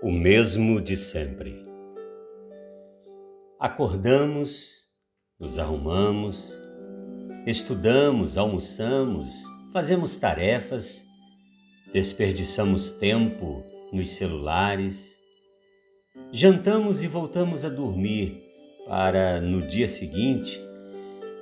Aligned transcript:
O 0.00 0.12
mesmo 0.12 0.80
de 0.80 0.96
sempre. 0.96 1.66
Acordamos, 3.58 4.84
nos 5.40 5.58
arrumamos, 5.58 6.56
estudamos, 7.44 8.38
almoçamos, 8.38 9.34
fazemos 9.72 10.16
tarefas, 10.16 11.04
desperdiçamos 11.92 12.92
tempo 12.92 13.64
nos 13.92 14.10
celulares, 14.10 15.16
jantamos 16.30 17.02
e 17.02 17.08
voltamos 17.08 17.64
a 17.64 17.68
dormir 17.68 18.40
para, 18.86 19.40
no 19.40 19.66
dia 19.66 19.88
seguinte, 19.88 20.60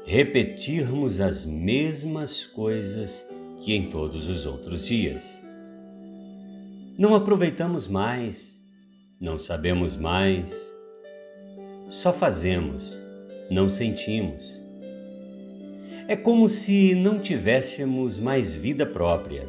repetirmos 0.06 1.20
as 1.20 1.44
mesmas 1.44 2.46
coisas 2.46 3.28
que 3.60 3.74
em 3.74 3.90
todos 3.90 4.30
os 4.30 4.46
outros 4.46 4.86
dias. 4.86 5.45
Não 6.98 7.14
aproveitamos 7.14 7.86
mais, 7.86 8.58
não 9.20 9.38
sabemos 9.38 9.94
mais, 9.94 10.72
só 11.90 12.10
fazemos, 12.10 12.98
não 13.50 13.68
sentimos. 13.68 14.58
É 16.08 16.16
como 16.16 16.48
se 16.48 16.94
não 16.94 17.18
tivéssemos 17.18 18.18
mais 18.18 18.54
vida 18.54 18.86
própria. 18.86 19.46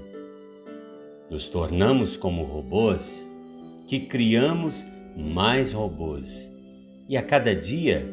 Nos 1.29 1.47
tornamos 1.47 2.17
como 2.17 2.43
robôs 2.43 3.25
que 3.87 4.01
criamos 4.01 4.85
mais 5.15 5.71
robôs 5.71 6.51
e 7.07 7.15
a 7.15 7.21
cada 7.21 7.55
dia 7.55 8.05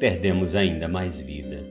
perdemos 0.00 0.56
ainda 0.56 0.88
mais 0.88 1.20
vida. 1.20 1.64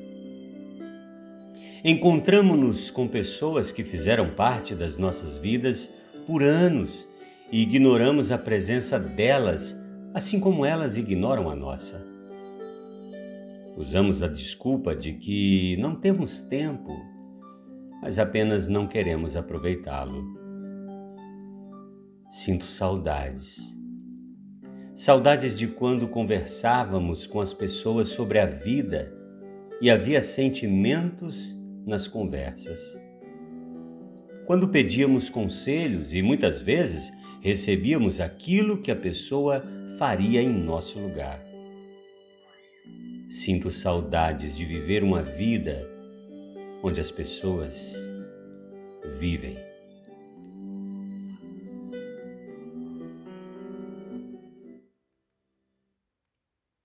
Encontramos-nos 1.84 2.90
com 2.90 3.10
pessoas 3.10 3.72
que 3.72 3.84
fizeram 3.84 4.30
parte 4.30 4.74
das 4.74 4.98
nossas 4.98 5.38
vidas 5.38 5.94
por 6.28 6.44
anos 6.44 7.08
e 7.50 7.62
ignoramos 7.62 8.34
a 8.34 8.38
presença 8.38 9.00
delas, 9.00 9.74
assim 10.14 10.42
como 10.42 10.66
elas 10.66 10.98
ignoram 10.98 11.50
a 11.50 11.56
nossa. 11.56 12.06
Usamos 13.78 14.22
a 14.22 14.28
desculpa 14.28 14.94
de 14.94 15.14
que 15.14 15.78
não 15.78 15.96
temos 15.96 16.42
tempo, 16.42 16.92
mas 18.02 18.20
apenas 18.20 18.68
não 18.68 18.88
queremos 18.88 19.38
aproveitá-lo. 19.38 20.36
Sinto 22.30 22.66
saudades. 22.66 23.56
Saudades 24.94 25.58
de 25.58 25.68
quando 25.68 26.10
conversávamos 26.10 27.26
com 27.26 27.40
as 27.40 27.54
pessoas 27.54 28.10
sobre 28.10 28.40
a 28.40 28.46
vida 28.46 29.14
e 29.82 29.90
havia 29.90 30.22
sentimentos 30.22 31.56
nas 31.86 32.06
conversas 32.06 33.08
quando 34.48 34.70
pedíamos 34.70 35.30
conselhos 35.30 36.14
e 36.14 36.22
muitas 36.22 36.62
vezes 36.62 37.12
recebíamos 37.42 38.22
aquilo 38.22 38.82
que 38.82 38.90
a 38.90 38.96
pessoa 38.96 39.62
faria 40.00 40.42
em 40.42 40.48
nosso 40.48 40.98
lugar. 40.98 41.38
Sinto 43.30 43.70
saudades 43.70 44.56
de 44.56 44.64
viver 44.64 45.04
uma 45.04 45.22
vida 45.22 45.86
onde 46.82 47.02
as 47.02 47.12
pessoas 47.12 47.94
vivem. 49.20 49.67